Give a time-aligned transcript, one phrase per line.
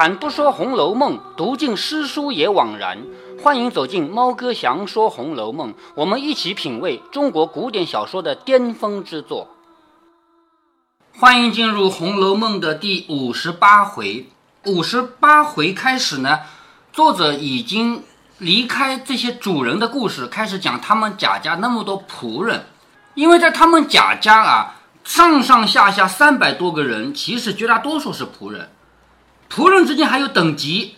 [0.00, 3.04] 开坛不说《红楼梦》，读尽诗书也枉然。
[3.42, 9.46] 欢迎走进猫哥祥说《红楼梦》，我们一起品味中国古典小说的巅峰之作。
[11.18, 14.26] 欢迎进入《红楼梦》的第五十八回。
[14.64, 16.38] 五十八回开始呢，
[16.94, 18.02] 作者已经
[18.38, 22.64] 离开这些主人的故事，开始讲他们贾家那么多仆人。
[23.12, 28.70] 因为在他们贾家啊，上上下下三百多个人，其实绝大多数是仆人。
[29.50, 30.94] 仆人之间还有等级，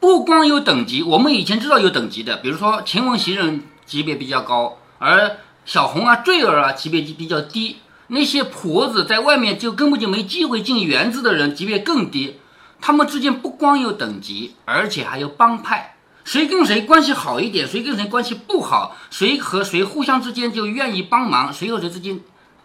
[0.00, 5.36] 不光有等级，我们以前知道有等级的，比如说秦王袭人级别比较高，而
[5.66, 7.76] 小红啊、坠儿啊级别就比较低。
[8.06, 12.40] 那些婆子在外面就根本就没机会进园子的人级别更低。
[12.80, 22.18] 他们之间不光有等级，而且还有帮派，谁跟谁关系好一点，谁跟谁关系不好，谁和谁互相之间就愿意帮忙，谁和谁之间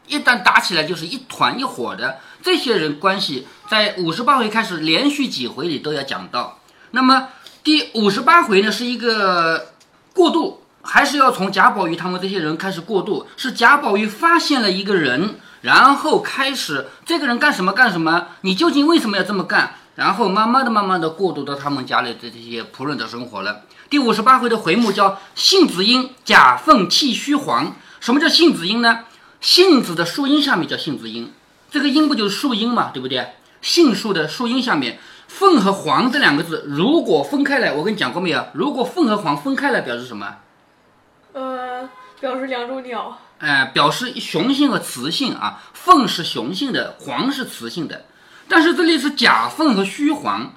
[0.08, 2.20] 一旦打起来就是一团一伙的。
[2.46, 6.60] 这些人关系在五十八回开始连续几回里都要讲到。
[6.92, 7.30] 那么
[7.64, 9.74] 第五十八回呢是一个
[10.14, 13.26] 过渡，还是要从贾宝玉他们这些人开始过渡？
[13.36, 18.28] 是贾宝玉发现了一个人，然后开始这个人干什么干什么？
[18.42, 19.78] 你究竟为什么要这么干？
[19.96, 23.62] 然后慢慢的、慢慢的过渡到他们家里的这些仆人的生活了。
[23.90, 27.76] 第五十八回的回目叫“杏子阴假凤气虚黄”。
[28.00, 29.00] 什么叫杏子阴呢？
[29.42, 31.34] 杏子的树荫下面叫杏子阴。
[31.76, 33.34] 这个阴不就是树荫嘛，对不对？
[33.62, 38.48] 杏树的树荫下面，凤和凰这两个字如果分开来，我跟你讲过没有？
[38.54, 40.38] 如果凤和凰分开来，表示什么？
[41.34, 41.90] 呃，
[42.22, 43.20] 表示两种鸟。
[43.40, 45.62] 哎，表示雄性和雌性啊。
[45.74, 48.06] 凤是雄性的，凰是雌性的。
[48.48, 50.54] 但是这里是假凤和虚凰，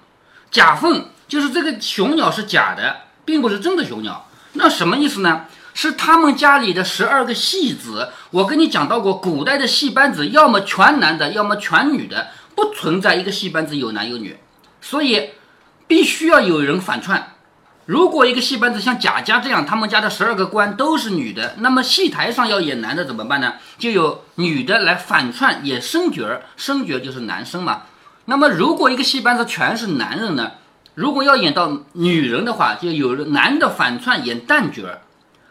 [0.53, 4.29] 假凤就是这个雄鸟是假的，并不是真的雄鸟。
[4.53, 5.47] 那什么意思呢？
[5.81, 14.37] 是他们家里的十二个戏子，我跟你讲到过，古代的戏班子要么全男的，要么全女的，不存在一个戏班子有男有女，
[14.81, 15.31] 所以
[15.87, 17.35] 必须要有人反串。
[17.87, 23.53] 如果一个戏班子像贾家这样，他们家的十二个官都是女的，那么戏台上要演男的怎么办呢？
[23.79, 27.83] 就有女的来反串演生角儿，生角就是男生嘛。
[28.25, 30.51] 那么如果一个戏班子全是男人呢？
[30.97, 35.03] 如果要演到女人的话，就有男的反串演旦角儿。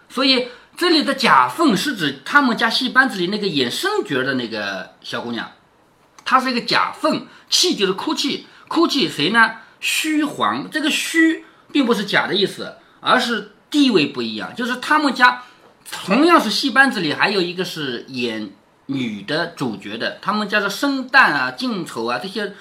[0.09, 5.51] 所以这里的假凤是指他们家戏班子里那个演生角的那个小姑娘，
[6.23, 9.55] 她是一个假凤，气就是哭泣，哭泣谁呢？
[9.79, 15.43] 虚黄，这个虚并不是假的意思，而是地位不一样，就是他们家
[15.91, 18.49] 同样是戏班子里还有一个是演
[18.87, 22.53] 女的主角的，他们家的生旦啊、净丑啊这些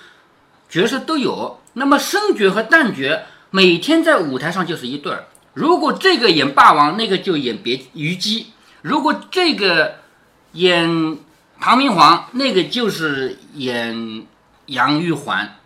[0.69, 1.61] 角色都有。
[1.75, 5.27] 那么生角和旦角每天在舞台上就是一对儿。
[5.57, 8.49] 如果这个演霸王，那个就演别虞姬；
[8.83, 10.01] 如果这个
[10.53, 11.17] 演
[11.59, 14.27] 唐明皇，那个就是演
[14.67, 15.57] 杨玉环，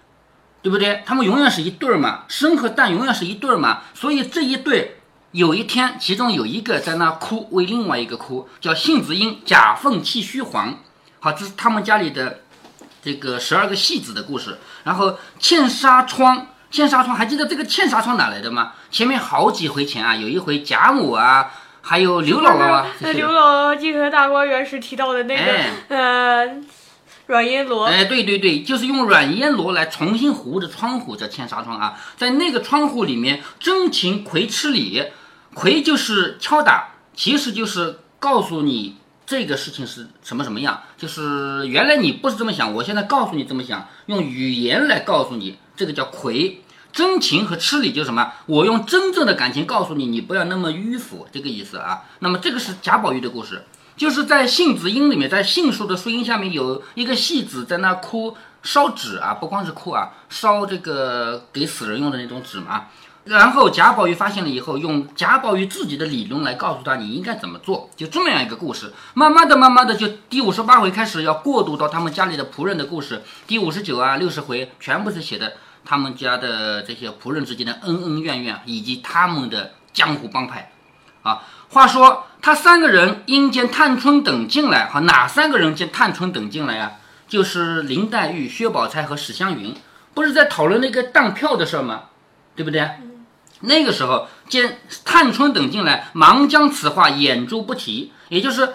[0.62, 1.02] 对不对？
[1.04, 3.82] 他们永远是一对儿嘛，生和旦永远是一对儿嘛。
[3.92, 5.00] 所以这一对
[5.32, 10.78] 有一天，其中有一个在那哭，为另外一个哭，叫杏子阴假凤气虚黄。
[11.18, 12.42] 好，这是他们家里的
[13.02, 14.56] 这个十二个戏子的故事。
[14.84, 16.46] 然后茜纱窗。
[16.70, 18.72] 茜纱窗还记得这个嵌纱窗哪来的吗？
[18.90, 21.50] 前面好几回前啊，有一回贾母啊，
[21.82, 25.42] 还有刘姥姥啊，那刘姥姥记得大观园时提到的那个
[25.88, 26.48] 呃
[27.26, 27.86] 软烟罗。
[27.86, 31.98] 哎，对对对，就是用软烟罗来重新糊的窗户叫嵌纱窗啊。
[32.16, 35.02] 在那个窗户里面，真情葵吃礼，
[35.54, 45.58] 葵就是敲打，其实就是告诉你这个事情是什么什么样，就是原来你不是这么想，我现在告诉你这么想，用语言来告诉你。
[45.80, 46.60] 这个叫魁，
[46.92, 48.30] 真情和吃礼就是什么？
[48.44, 52.02] 我用真正的感情告诉你，你不要那么迂腐，这个意思啊。
[52.18, 53.64] 那么这个是贾宝玉的故事，
[53.96, 62.88] 就是在杏子荫里面，在杏树的树荫下面有一个戏子在那哭烧纸啊，不光是哭啊，烧这个给死人用的那种纸嘛。
[63.24, 68.92] 然后贾宝玉发现了以后，用贾宝玉自己的理论来告诉他你应该怎么做，就这么样一个故事。
[69.14, 73.22] 慢慢的、慢慢的，就第五十八回开始要过渡到他们家里的仆人的故事。
[73.46, 75.52] 第五十九啊、六十回全部是写的。
[75.84, 80.70] 他们家的这些仆人之间的恩恩怨怨，以及他们的江湖帮派，
[81.22, 86.92] 啊，话说他三个人因见探春等进来，哈，哪三个人见探春等进来呀？
[87.26, 89.74] 就是林黛玉、薛宝钗和史湘云，
[90.14, 92.02] 不是在讨论那个当票的事吗？
[92.54, 92.88] 对不对？
[93.60, 98.74] 那个时候见探春等进来，忙将此话掩住不提，也就是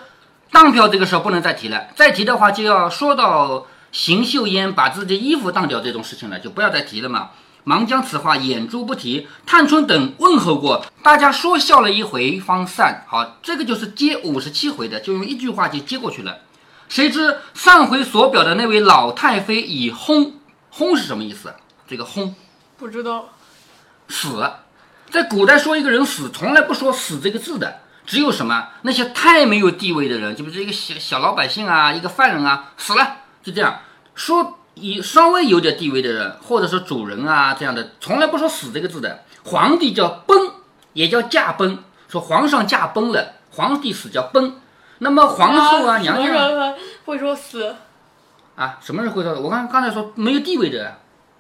[0.51, 3.67] 当票这个事不能再提了，再提的话就要说到。
[3.95, 7.29] 邢岫烟把自己衣服当掉这种事情了，就不要再提了嘛。
[7.63, 9.25] 忙将此话掩住不提。
[9.45, 13.05] 探春等问候过，大家说笑了一回，方散。
[13.07, 16.39] 好，这个就是接五十七回的，就用一句话就接过去了。
[16.89, 20.33] 谁知上回所表的那位老太妃已轰
[20.69, 21.55] 轰是什么意思？
[21.87, 22.35] 这个轰，
[22.77, 23.29] 不知道。
[24.09, 24.51] 死，
[25.09, 33.79] 在古代说一个人死，从来不说死这个字的，只有什么那些太没有地位的人，就比如一个小小老百姓啊，一个犯人啊，死了，就这样
[34.15, 34.57] 说。
[34.77, 39.23] 以稍微有点地位的人，或者是主人啊这样的，从来不说死这个字的。
[39.45, 40.51] 皇帝叫崩，
[40.91, 41.77] 也叫驾崩，
[42.09, 44.59] 说皇上驾崩了，皇帝死叫崩。
[44.97, 46.75] 那么皇后啊，娘娘
[47.05, 47.73] 会说死
[48.57, 48.77] 啊？
[48.81, 49.39] 什么人会说？
[49.39, 50.97] 我刚刚才说没有地位的，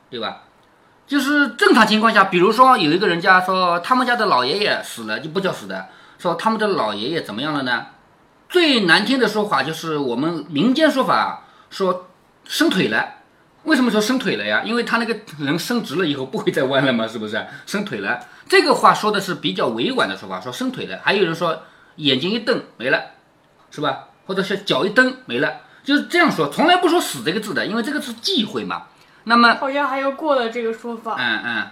[0.09, 0.43] 对吧？
[1.05, 5.87] 就是正常情况下，比如说有一个人家说他们家的老爷爷死了，就不叫死的，
[6.17, 7.87] 说他们的老爷爷怎么样了呢？
[8.47, 12.07] 最难听的说法就是我们民间说法说
[12.45, 13.13] 伸腿了。
[13.63, 14.61] 为什么说伸腿了呀？
[14.63, 17.07] 因为他那个人伸直了以后不会再弯了嘛？
[17.07, 17.45] 是不是？
[17.65, 20.99] 伸腿了，这个话说的是比较委婉的说法，说伸腿了。
[21.03, 21.63] 还有人说
[21.95, 23.01] 眼睛一瞪没了，
[23.71, 24.09] 是吧？
[24.27, 28.83] 或者是脚一蹬没了，就是这样说，从来不说死这个字的，因为这个是忌讳嘛。
[29.23, 31.15] 那么好像还要过了这个说法。
[31.17, 31.67] 嗯嗯，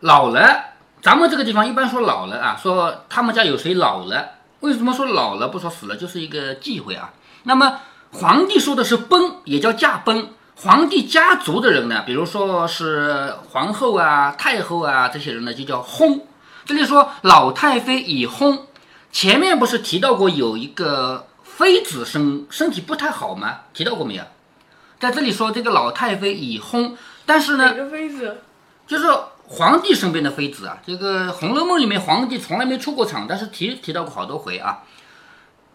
[0.00, 4.30] 老了，咱们这个地方一般说老了啊，说他们家有谁老了？
[4.60, 5.96] 为什么说老了不说死了？
[5.96, 7.12] 就是一个忌讳啊。
[7.42, 7.80] 那么
[8.14, 10.28] 皇帝说的是崩，也叫驾崩。
[10.54, 16.20] 皇帝家族的人呢，比如说是皇后啊、太后啊这些人呢，就叫薨。
[16.64, 18.60] 这里说老太妃已薨，
[19.10, 23.62] 前面不是提到过有一个妃子身身体不太好吗？
[23.74, 24.22] 提到过没有？
[25.00, 26.92] 在这里说这个老太妃已薨，
[27.26, 28.42] 但是呢，妃子？
[28.86, 29.06] 就是
[29.48, 30.78] 皇帝身边的妃子啊。
[30.86, 34.84] 这个《红楼梦》里面皇帝从来没出过场，但是提提到过好多回啊。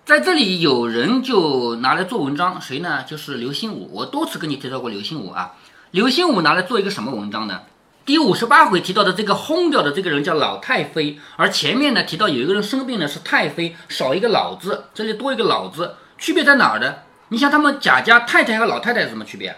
[0.09, 3.03] 在这里有人就拿来做文章，谁呢？
[3.07, 3.91] 就是刘心武。
[3.93, 5.53] 我多次跟你提到过刘心武啊。
[5.91, 7.61] 刘心武拿来做一个什么文章呢？
[8.07, 16.95] 第五十八回提到的这个轰掉的这个人叫老太妃，而前面呢提到有一个人生病呢是太妃，少一个老字，这里多一个老字，区别在哪儿呢？
[17.27, 19.55] 你像他们贾家太太和老太太有什么区别？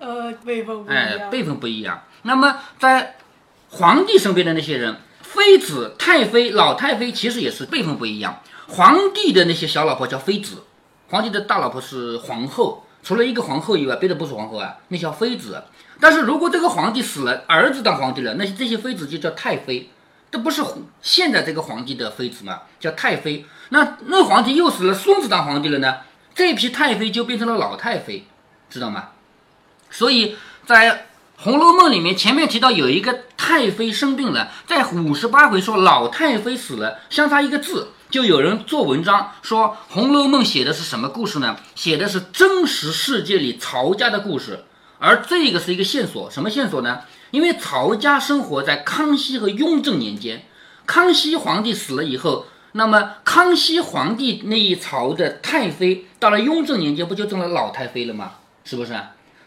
[0.00, 1.02] 呃，辈分不一样。
[1.02, 2.02] 哎，辈分不一样。
[2.24, 3.16] 那么在
[3.70, 8.42] 皇帝身边的那些人，妃子、太妃、老太妃其实也是辈分不一样。
[8.68, 10.62] 皇帝的那些小老婆叫妃子，
[11.08, 15.64] 皇帝的大老婆是皇后，除了一个皇后以外，别的不是皇后啊，那叫妃子。
[15.98, 19.88] 但是如果这个皇帝死了，儿子当皇帝了，那这些妃子就叫太妃，
[20.30, 20.62] 这不是
[21.00, 22.60] 现在这个皇帝的妃子吗？
[22.78, 23.46] 叫太妃。
[23.70, 26.00] 那那皇帝又死了，孙子当皇帝了呢，
[26.34, 28.26] 这批太妃就变成了老太妃，
[28.68, 29.08] 知道吗？
[29.90, 30.36] 所以
[30.66, 30.90] 在
[31.38, 37.88] 《红楼梦》里面，前面提到有一个太妃生病了，在五十八回说老太妃死了，相差一个字。
[38.10, 41.56] 就有人做文章说《红楼梦》写的是什么故事呢？
[41.74, 44.64] 写的是真实世界里曹家的故事，
[44.98, 47.00] 而这个是一个线索，什么线索呢？
[47.32, 50.46] 因为曹家生活在康熙和雍正年间，
[50.86, 58.32] 康熙皇帝死了以后，那么康熙皇帝那一朝的太妃到了雍正年间，不就成了老太妃了吗？
[58.64, 58.98] 是不是？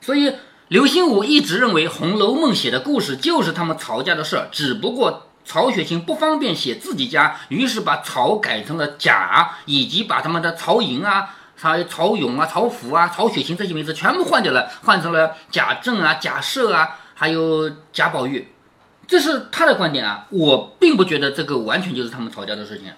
[0.01, 0.33] 所以
[0.67, 5.29] 刘心武一直认为《红楼梦》写的故事就是他们曹家的事儿，只不过。
[5.43, 18.47] 曹雪芹不方便写自己家，于是把曹改成了贾，以及把他们的曹寅啊、曹曹勇啊、曹福啊、曹雪芹这些名字全部换掉了，换成了贾政啊、贾赦啊，还有贾宝玉。
[19.07, 22.91] 这是他的观点啊，我并不觉得这个完全就是他们曹家的事情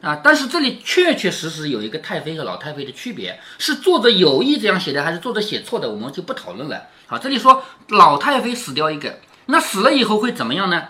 [0.00, 0.20] 啊。
[0.24, 6.84] 但是这里确确实实有一个太妃和老太妃的区别，是作者有意这样写的，还是作者写错的，我们就不讨论了。
[7.06, 10.82] 好，这里说老太妃死掉一个，那死了以后会怎么样呢？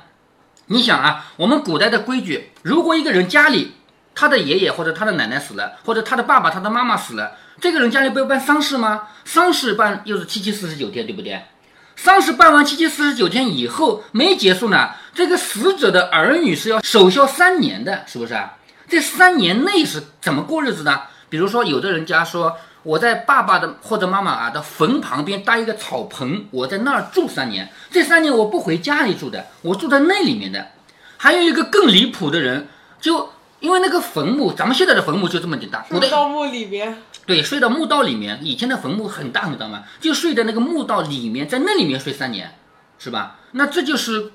[0.72, 3.74] 你想啊，我们古代的规矩，如果一个人家里
[4.14, 9.08] 他的爷爷或者他的奶奶死了，或者他的爸爸、他的妈妈死了，这个人家里不要办丧事吗？
[9.24, 11.42] 丧事办又是七七四十九天，对不对？
[11.96, 18.56] 丧事办完七七四十九天以后没结束呢，这个死者的儿女是要守孝三年的，是不是啊？
[18.88, 21.00] 这三年内是怎么过日子呢？
[21.28, 22.56] 比如说，有的人家说。
[22.82, 27.70] 我在爸爸的或者妈妈啊的坟旁边搭一个草棚，我在那儿住三年。
[27.90, 30.68] 这三年我不回家里住的，我住在那里面的。
[31.18, 32.68] 还有一个更离谱的人，
[32.98, 33.28] 就
[33.60, 37.02] 因为那个坟墓，咱们现在的坟墓就这么点大，睡到墓里面。
[37.26, 38.38] 对，睡到墓道里面。
[38.42, 42.56] 以前的坟墓很大很大嘛，就睡在那个墓道里面，在那里面睡三年，
[42.98, 43.36] 是吧？
[43.52, 44.32] 那这就是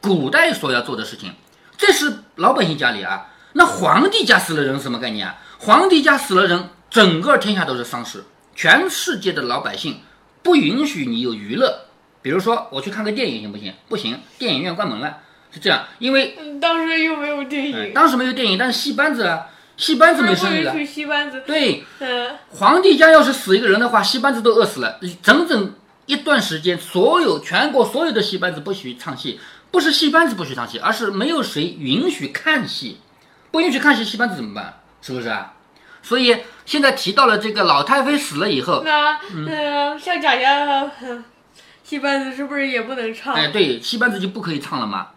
[0.00, 1.34] 古代所要做的事情。
[1.76, 5.36] 这是老百姓家里啊，那皇帝家死了人什么概念啊？
[5.58, 6.70] 皇帝家死了人。
[6.92, 8.22] 整个天下都是丧事，
[8.54, 10.00] 全世界的老百姓
[10.42, 11.86] 不允许你有娱乐。
[12.20, 13.72] 比如说，我去看个电影行不行？
[13.88, 15.20] 不行，电影院关门了。
[15.50, 19.46] 是这样，因为当时又没有电影，当时没有电影，但是戏班子啊，
[19.78, 20.84] 戏班子没生意了。
[20.84, 21.42] 戏班子。
[21.46, 21.82] 对，
[22.50, 25.00] 皇帝家要是死一个人的话，戏班子都饿死了。
[25.22, 32.98] 整整一段时间，所有全国所有的戏班子不许唱戏，不是戏班子不许唱戏，而是没有谁允许看戏。
[33.50, 34.80] 不允许看戏，戏班子怎么办？
[35.00, 35.54] 是不是啊？
[36.04, 40.90] 所以现在提到了这个老太妃死了以后，那嗯，像贾家，
[41.82, 43.34] 戏班子是不是也不能唱？
[43.34, 45.08] 哎，对，戏班子就不可以唱了嘛。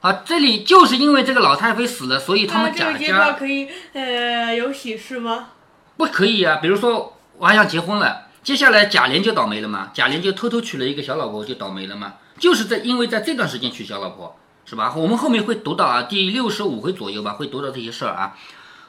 [0.00, 5.48] 啊，这里就是因为这个老太妃死了，所以他们贾那这个阶段家可以呃有喜事吗？
[5.96, 6.56] 不可以啊。
[6.62, 12.14] 比如说，我还想结婚了，接下来贾琏就倒霉了嘛，贾琏就偷偷娶了一个小老婆，就倒霉了嘛。
[12.38, 14.92] 就是在因为在这段时间娶小老婆，是吧？
[14.94, 18.36] 我们后面会读到啊，第六十五回左右吧，会读到这些事儿啊。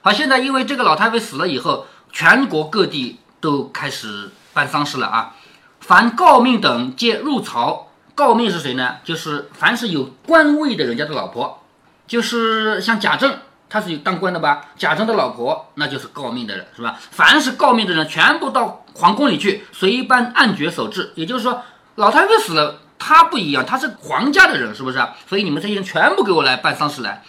[0.02, 5.36] 好，现在因为这个老太妃死了以后，全国各地都开始办丧事了啊。
[5.80, 7.84] 凡诰命等皆入朝。
[8.16, 8.96] 诰命是谁呢？
[9.04, 11.64] 就是凡是有官位的人家的老婆，
[12.08, 13.38] 就是像贾政，
[13.70, 14.70] 他是有当官的吧？
[14.76, 16.98] 贾政的老婆那就是诰命的人，是吧？
[17.12, 21.12] 凡是诰命的人，全部到皇宫里去，随班按爵守制。
[21.14, 21.62] 也就是说，
[21.94, 24.98] 老太妃死了，他不一样，他是皇家的人，是不是？
[25.30, 27.24] 所以你们这些人全部给我来办丧事来。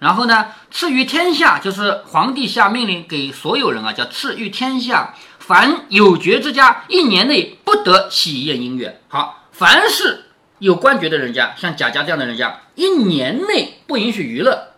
[0.00, 9.02] 然后呢，赐予天下，就是皇帝下命令给所有人啊，叫赐予天下，凡有爵之家，一年内不得喜宴音乐。
[9.08, 10.24] 好，凡是
[10.58, 14.68] 有官爵的人家，像贾家这样的人家，一年内不允许娱乐，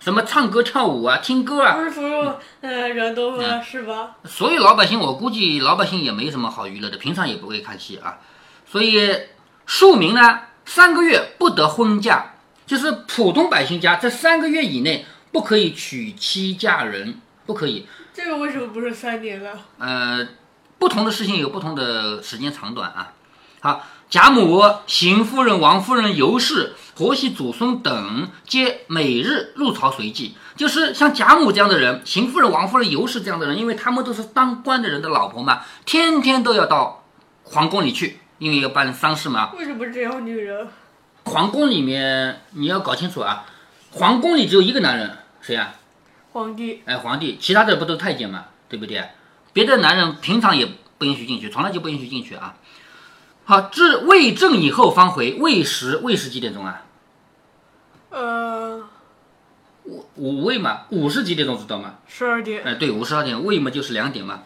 [0.00, 4.16] 什么唱歌跳舞啊、听歌啊，不是所有呃人都合适吧？
[4.24, 8.18] 所有老百姓，我估计老百姓也没什么好娱乐的，平常也不会看戏啊。
[8.66, 9.16] 所以
[9.64, 12.31] 庶民呢，三个月不得婚嫁，
[12.66, 17.86] 就是普通百姓家在三个月以内不可以娶妻嫁人，不可以。
[18.14, 19.50] 这个为什么不是三年呢？
[19.78, 20.28] 呃，
[20.78, 23.14] 不同的事情有不同的时间长短啊。
[23.60, 30.34] 好，贾母、邢夫人、王夫人、尤氏、婆媳祖孙等，皆每日入朝随祭。
[30.56, 37.04] 就是像贾母这样的人，邢夫人、王夫人、尤氏这样的人，因为他们都是当官的人的老婆嘛，天天都要到
[37.44, 39.52] 皇宫里去，因为要办丧事嘛。
[39.56, 40.68] 为什么只有女人？
[41.24, 43.46] 皇宫里面你要搞清楚啊，
[43.92, 45.74] 皇宫里只有一个男人，谁啊？
[46.32, 49.04] 皇帝哎，皇帝，其他的不都太监嘛，对不对？
[49.52, 52.56] 别的男人平常也不允许进去，从来就不允许进去啊。
[53.44, 55.34] 好，至未正以后方回。
[55.34, 56.84] 未时，未时几点钟啊？
[58.10, 58.84] 呃，
[59.84, 61.96] 五五未嘛，午是几点钟知道吗？
[62.08, 62.62] 十二点。
[62.64, 64.42] 哎，对，午十二点，未嘛就是两点嘛。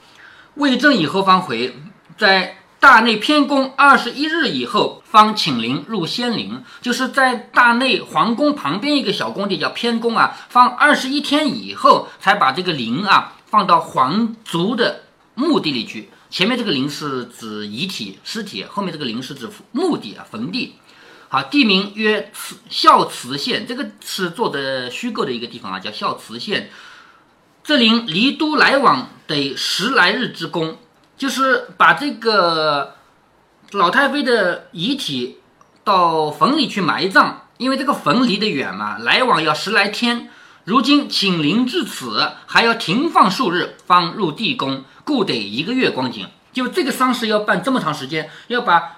[0.54, 1.76] 未正以后方回，
[2.18, 15.02] 在大内偏宫二十一日以后方请灵入仙陵，就是在大内皇宫旁边一个小宫殿叫偏宫啊，放二十一天以后才把这个灵啊放到皇族的
[15.34, 16.10] 墓地里去。
[16.28, 20.74] 前面这个陵是指遗体、尸体，后面这个陵是指墓地啊、坟地。
[21.28, 22.30] 好，地名曰
[22.68, 26.70] 孝慈县，这个是做的虚构的一个地方啊，叫孝慈县。
[27.64, 30.78] 这灵离都来往得十来日之功，
[31.16, 32.94] 就是把这个
[33.72, 35.38] 老太妃的遗体
[35.82, 40.28] 到坟里去埋葬，因为这个坟离得远嘛，来往要十来天。
[40.64, 46.26] 如今请灵至此，还要停放数日，方入地宫，故得一个月光景。
[46.52, 48.96] 就这个丧事要办这么长时间，要把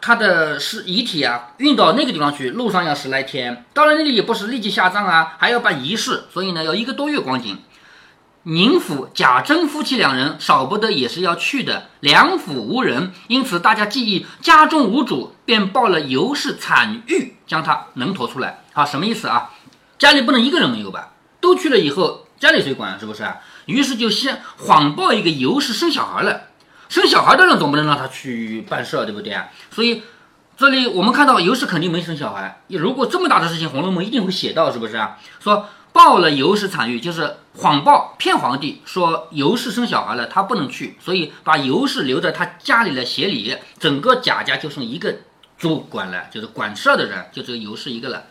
[0.00, 7.58] 他的尸遗体啊运到那个地方去，路上要十来天，到了那里也不是立即下葬啊，还要办仪式，所以呢要一个多月光景。
[8.48, 18.60] 宁府贾珍夫妻两人少不得也是要去的，两府无人，因此大家记忆家中无主，便报了尤氏惨狱，将他能驮出来。
[18.72, 19.50] 好，什么意思啊？
[19.98, 21.12] 家里不能一个人没有吧？
[21.42, 22.98] 都去了以后，家里谁管？
[22.98, 23.36] 是不是啊？
[23.66, 26.44] 于是就先谎报一个尤氏生小孩了，
[26.88, 29.48] 生小孩的人总不能让他去办事，对不对啊？
[29.70, 30.02] 所以
[30.56, 32.62] 这里我们看到尤氏肯定没生小孩。
[32.68, 35.18] 如果这么大的事情，《红楼梦》一定会写到，是不是啊？
[35.38, 45.14] 说报了尤氏惨狱，就是谎报骗皇帝说尤氏生小孩了，他不能去，所以把尤氏留在他家里来协理，整个贾家就剩一个
[45.58, 48.24] 主管了，就是管事儿的人，就只有尤氏一个了。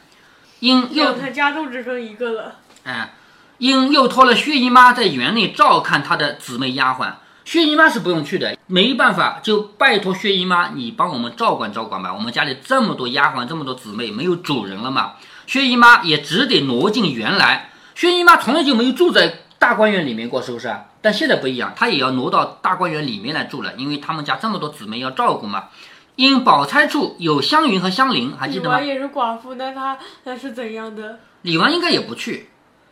[0.59, 2.55] 因又他家中只剩一个了。
[2.83, 3.13] 哎，
[3.57, 7.13] 因又托了薛姨妈在园内照看她的姊妹丫鬟。
[7.45, 12.13] 薛姨妈是不用去的，没办法，就拜托薛姨妈，你帮我们照管照管吧。
[12.13, 15.13] 我们家里这么多丫鬟，这么多姊妹，没有主人了嘛。
[15.47, 17.71] 薛姨妈也只得挪进原来。
[17.95, 20.71] 薛姨妈从来就没有住在大观园里面过，是不是？
[21.01, 25.69] 但现在不一样，她也要挪到大观园里面来住了，因为他们家这么多姊妹要照顾嘛。
[26.15, 28.79] 因宝钗处有湘云和湘菱，还记得吗？
[28.79, 31.19] 李纨也是寡妇，那她那是怎样的？
[31.43, 32.49] 李纨应该也不去。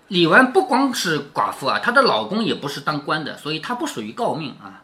[0.07, 4.81] 李纨不光是寡妇啊，她的老公也不是当官的，所以她不属于诰命啊。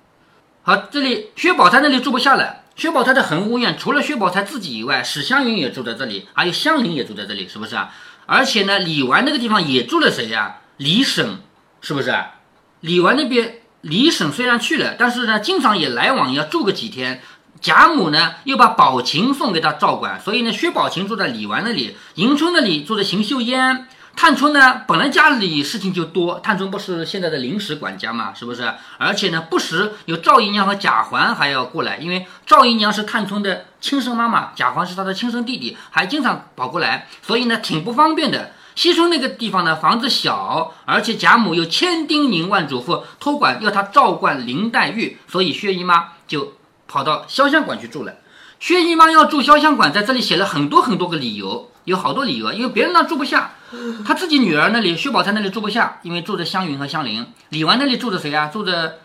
[0.64, 2.61] 好，这里薛宝钗那里住不下了。
[2.76, 7.94] 薛宝钗的恒芜院，除了薛宝钗自己以外，史湘云也住在这里，还有香菱也住在这里，是不是啊？
[8.26, 10.62] 而且呢，李纨那个地方也住了谁呀？
[10.78, 11.38] 李婶，
[11.82, 12.36] 是不是啊？
[12.80, 17.22] 李纨那边李婶虽然去了，但是呢，经常也来往，要住个几天。
[17.60, 28.72] 贾母呢，又把宝琴送给他照管，所以呢，薛宝琴住在李纨那里，迎春那里住在邢岫烟，探春呢，本来家里事情就多，探春不是现在的临时管家嘛，是不是？
[28.98, 38.52] 而且呢，不时有赵姨娘和贾环还要过来，因为赵姨娘是探春的亲生妈妈，贾环是她的亲生弟弟，还经常跑过来，所以呢，挺不方便的。
[38.76, 46.54] 西村那个地方呢，房子小，而且贾母又千叮咛万嘱咐，托管要她照管林黛玉，所以薛姨妈就
[46.88, 48.14] 跑到潇湘馆去住了。
[48.60, 53.56] 薛姨妈要住潇湘馆，在这里写了很多很多个理由，有好多理由，因为别人那住不下。
[54.06, 57.26] 他自己女儿那里，薛宝钗那里住不下，因为住着湘云和湘菱。
[57.50, 58.48] 李纨那里住着谁啊？
[58.48, 59.00] 住着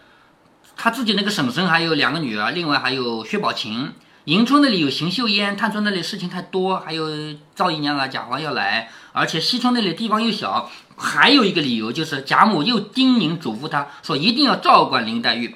[0.76, 3.92] 他自己那个婶婶，还有两个女儿，另外还有薛宝琴。
[4.25, 7.08] 迎春那里有邢岫烟，探春那里事情太多，还有
[7.54, 10.68] 赵姨娘啊、贾环要来，而且西春那里地方又小。
[10.96, 15.54] 还有一个理由就是贾母又叮咛嘱咐他说，一定要照管林黛玉。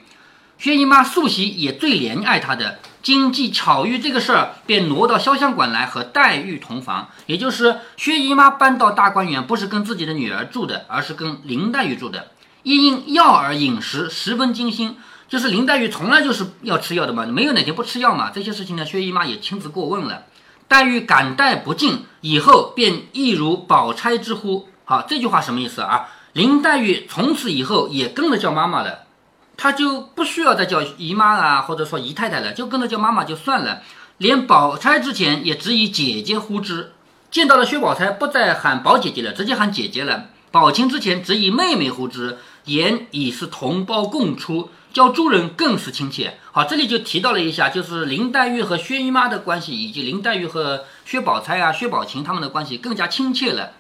[0.58, 2.78] 薛姨妈素喜也最怜爱她的。
[3.02, 7.08] 经济巧遇这个事儿，便挪到潇湘馆来和黛玉同房。
[7.26, 12.28] 也就是薛姨妈搬到大观园，不是跟自己的女儿住的，而是跟林黛玉住的。
[12.62, 14.96] 因因药儿饮食十分精心，
[15.28, 18.30] 就是林黛玉从来就是要吃药的嘛，没有哪天不吃药嘛。
[18.30, 20.24] 这些事情呢，薛姨妈也亲自过问了。
[20.68, 24.68] 黛玉感戴不尽，以后便一如宝钗之呼。
[24.84, 26.08] 好，这句话什么意思啊？
[26.32, 29.00] 林黛玉从此以后也跟着叫妈妈了。
[29.62, 33.82] 他就不需要再叫姨妈啊，或者说姨太太了，就跟着叫妈妈就算了。
[34.16, 36.92] 连宝钗之前也只以姐姐呼之，
[37.30, 40.28] 见到了薛宝钗，不再喊宝姐姐了，直接喊姐姐了。
[40.50, 46.38] 宝琴之前只以妹妹呼之，言已是同胞共出，叫诸人更是亲切。
[46.52, 53.72] 好，这里就提到了一下，就是林黛玉和薛姨妈的关系，以及林黛玉和薛宝钗啊、薛宝琴他们的关系更加亲切了。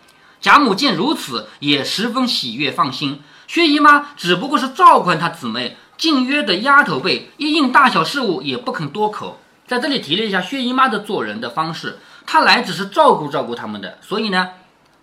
[0.42, 3.22] 贾母见如此，也十分喜悦放心。
[3.50, 9.40] 薛姨妈只不过是照管她姊妹，近约的丫头辈，一应大小事务也不肯多口。
[9.66, 14.50] 在这里提了一下薛姨妈的做人的方式，她来只是照顾照顾他们的，所以呢，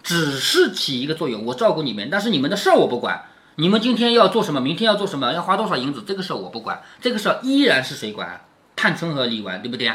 [0.02, 3.22] 只是起一个作用，我照顾你们，但是你们的事儿我不管。
[3.56, 8.46] 你们今天要做什么，明天要做什么，要花多少银子，这个事儿我不管，这个事儿依然是谁管？
[8.78, 9.92] 探春和李纨，对不对？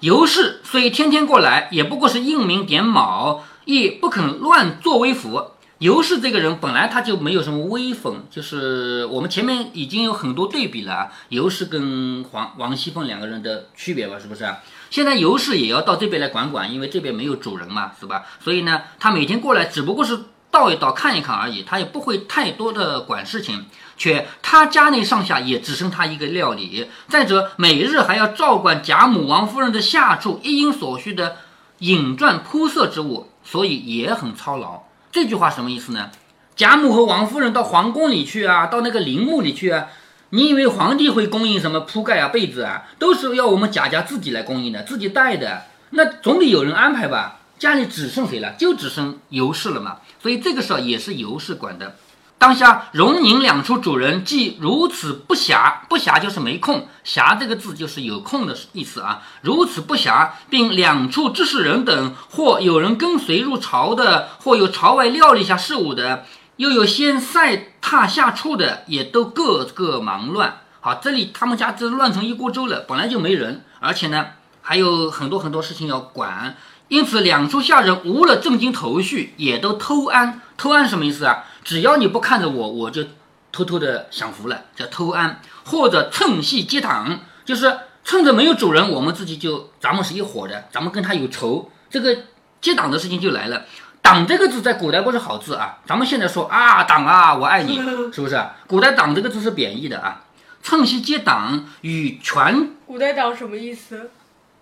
[0.00, 5.52] 尤氏虽天天过来，也不过是应名点卯，亦不肯乱作威服。
[5.78, 14.50] 尤氏这个人本来他就没有什么威风，就是我们前面已经有很多对比了，尤氏跟黄王熙凤两个人的区别吧，是不是？
[14.88, 18.24] 现在尤氏也要到这边来管管，因为这边没有主人嘛，是吧？
[18.42, 20.18] 所以呢，他每天过来只不过是
[20.50, 23.66] 倒一倒、看一看而已，他也不会太多的管事情。
[23.98, 31.36] 却他家内上下也只剩他一个料理，再者每日还要照管贾母、王夫人的下处一应所需的
[31.78, 34.82] 饮馔铺设之物，所以也很操劳。
[35.16, 36.10] 这句话什么意思呢？
[36.56, 39.86] 贾母和王夫人到皇宫里去啊，到那个陵墓里去啊，
[40.28, 45.62] 你以为皇帝会供应什么铺盖啊、被子啊，都是要我们贾家自己来供应的，自己带的。
[45.88, 47.40] 那总得有人安排吧？
[47.58, 48.52] 家里只剩谁了？
[48.58, 49.96] 就只剩尤氏了嘛。
[50.20, 51.96] 所以这个时候也是尤氏管的。
[52.38, 59.22] 当下荣宁两处主人既如此不暇，不暇就是没空，暇这个字就是有空的意思啊。
[59.40, 70.60] 如此不暇，并两处知事人等，或有人跟随入朝的，或有朝外料理一下事务的，又有先赛踏下处的，也都个个忙乱。
[70.80, 74.26] 好，这里他们家这乱成一锅粥了，本来就没人，而且呢
[74.60, 76.54] 还有很多很多事情要管，
[76.88, 80.42] 因此两处下人无了正经头绪，也都偷安。
[80.58, 81.44] 偷安什么意思啊？
[81.66, 83.02] 只要你不看着我，我就
[83.50, 92.16] 偷偷的享福了，叫偷安，或者趁隙接党，就是趁着没有主人，我们自己就咱们是一伙的，咱们跟他有仇，这个
[92.60, 93.64] 接党的事情就来了。
[94.00, 97.82] 党这个字在古代不是好字啊，咱们现在说啊党啊我爱你，
[98.14, 98.40] 是不是？
[98.68, 100.22] 古代党这个字是贬义的啊。
[100.62, 104.10] 趁隙接党与权，古代党什么意思？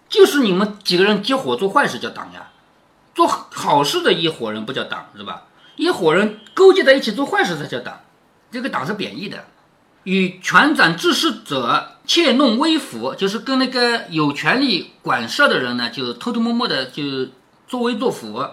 [0.09, 2.49] 就是你们几个人结伙做坏事叫党呀，
[3.15, 5.43] 做好事的一伙人不叫党是吧？
[5.77, 8.01] 一伙人勾结在一起做坏事才叫党，
[8.51, 9.45] 这个党是贬义的。
[10.05, 17.03] 与权掌治事者窃弄威服，就是跟那个有权利管事的人呢，就偷偷摸摸的就
[17.67, 18.45] 作威作福。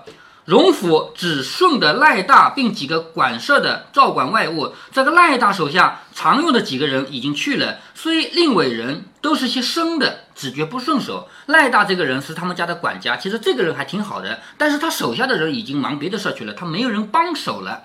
[0.52, 4.74] 荣府只顺的赖大，并几个管事的照管外务。
[4.92, 11.30] 这个赖大手下常用的几个人已经去了，虽另委人都是些生的，只觉不顺手。
[11.46, 17.84] 赖大这个人是他们家的管家，其实这个人还挺好的，但是他手下的人已经忙别的事去了，他没有人帮手了，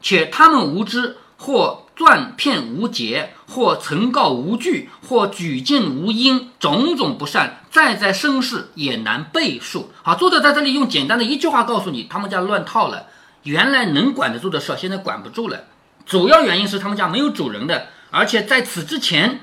[0.00, 1.16] 且他们无知。
[1.42, 9.92] 或断片无节，或成告无据，或举荐无因，种种不善，再在身世也难背述。
[10.00, 13.08] 好，作者在这里用简单的一句话告诉你，他们家乱套了。
[13.42, 15.64] 原来能管得住的事，现在管不住了。
[16.06, 19.40] 主要原因是他们家没有主人的，而且在此之前，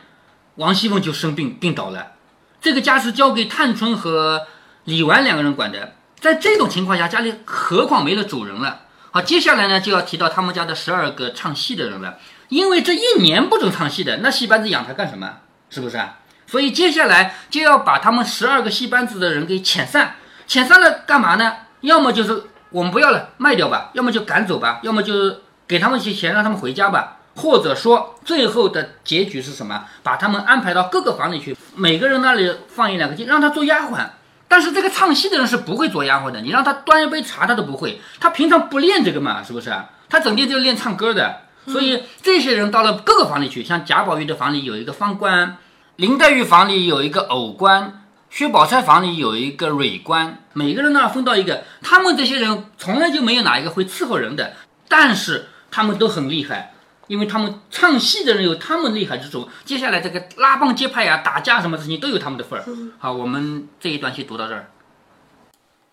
[0.56, 2.14] 王熙凤就生病病倒了。
[2.60, 4.48] 这个家是交给探春和
[4.86, 5.94] 李纨两个人管的。
[6.20, 8.80] 在这种情况下，家里何况没了主人了。
[9.12, 12.18] 好，接下来呢就要提到他们家的十二个唱戏的人了，
[12.50, 15.30] 因为这一年不准唱戏的，那戏班子养他干什么？
[15.70, 16.20] 是不是啊？
[16.46, 20.16] 所以接下来就要把他们十二个戏班子的人给遣散，
[20.48, 21.54] 遣散了干嘛呢？
[21.82, 27.18] 要么就是我们不要了，卖掉吧；要么就赶走吧；要么就是给他们一些钱，让他们回家吧。
[27.36, 29.86] 或者说，最后的结局是什么？
[30.02, 34.08] 把他们安排到各个房里去，每个人那里放一两个镜，让他做丫鬟。
[34.48, 38.02] 但是这个唱戏的人是不会做丫鬟的，你让他端一杯茶，他都不会。
[38.20, 39.72] 他平常不练这个嘛，是不是？
[40.10, 41.42] 他整天就练唱歌的。
[41.68, 45.58] 所以这些人到了各个房里去，像贾宝玉的房里有一个方官，
[45.98, 51.64] 林黛玉房里有一个偶官，薛宝钗房里有一个蕊官，每个人呢分到一个。
[51.82, 54.54] 他们这些人从来就没有哪一个会伺候人的，
[54.88, 56.74] 但是他们都很厉害。
[57.08, 62.66] 因为他们唱戏的人有他们厉害之处，接下来这个拉帮结派呀、打架什么事情都有他们的份儿。
[63.00, 64.70] 好，我们这一段先读到这儿。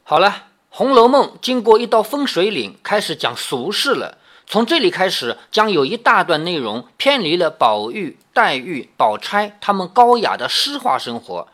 [0.02, 0.28] 好了，
[0.70, 4.18] 《红楼梦》经过一道分水岭，开始讲俗事了。
[4.46, 11.48] 从这里开始，将有一大段内容偏离了宝玉、黛玉、宝钗他们高雅的诗画生活。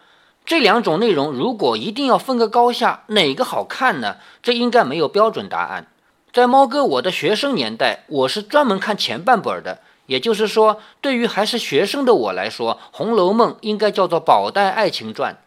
[0.45, 4.17] 这两种内容如果一定要分个高下，哪个好看呢？
[4.43, 5.87] 这应该没有标准答案。
[6.33, 9.81] 在猫哥我的学生年代，我是专门看前半本的。
[10.07, 15.39] 也就是说，对于还是学生的我来说，《红楼梦》应该叫做宝黛爱情传。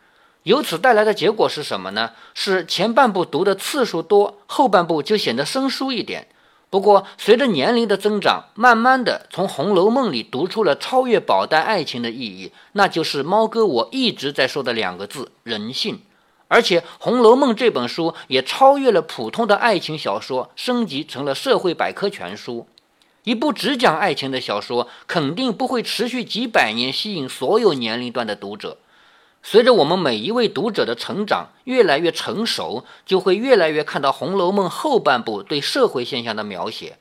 [0.44, 2.12] 由此带来的结果是什么呢？
[2.34, 6.28] 是前半部读的次数多，后半部就显得生疏一点。
[6.74, 16.00] 不过，随着年龄的增长，慢慢的从《红楼梦》里读出了超越宝黛爱情的意义，那就是猫哥我一直在说的两个字：人性。
[16.48, 22.66] 而且，《红楼梦》这本书也超越了普通的爱情小说，升级成了社会百科全书。
[23.24, 28.80] 一部只讲爱情的小说，肯定不会持续几百年，吸引所有年龄段的读者。
[29.46, 36.98] 随着我们每一位读者的成长，越来越成熟，就会越来越看到《红楼梦》后半部对社会现象的描写。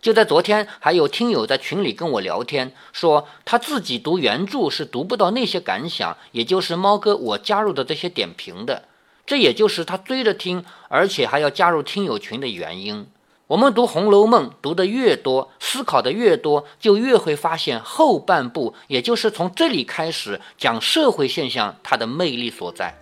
[0.00, 8.84] 就在昨天，还有听友在群里跟我聊天，说他自己读原著是读不到那些感想，也就是猫哥我加入的这些点评的。
[9.26, 13.06] 这也就是他追着听，而且还要加入听友群的原因。
[13.52, 22.94] 我们读《红楼梦》读得越多，思考的越多，就越会发现后半部，也就是从这里开始讲社会现象，它的魅力所在。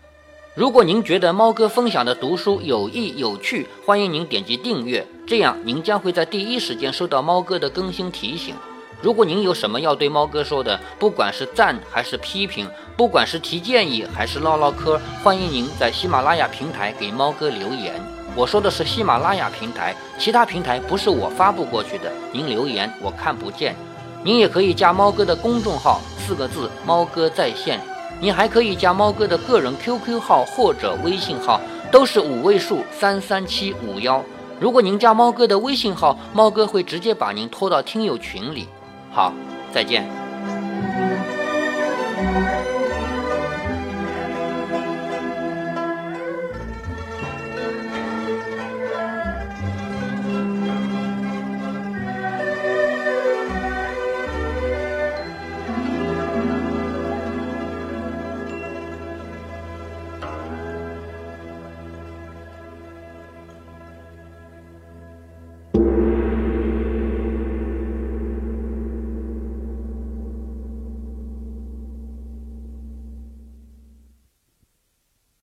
[0.56, 8.56] 如果您觉得猫哥分享的读书有益有趣，欢迎您点击订阅，这样您将会在第一时间收到猫哥的更新提醒。
[9.00, 17.94] 如果您有什么要对猫哥说的，不管是赞还是批评，不管是提建议还是唠唠嗑，欢迎您在喜马拉雅平台给猫哥留言。
[18.36, 23.74] 我说的是喜马拉雅平台，其他平台不是我发布过去的，您留言我看不见。
[24.22, 27.80] 您也可以加猫哥的公众号，四个字“猫哥在线”。
[28.20, 31.58] 您还可以加猫哥的个人 QQ 号或者微信号，
[31.90, 34.22] 都是五位数三三七五幺。
[34.60, 38.68] 如果您加猫哥的微信号，猫哥会直接把您拖到听友群里。
[39.10, 39.32] 好，
[39.72, 40.19] 再见。